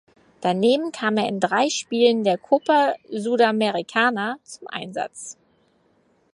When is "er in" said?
1.17-1.39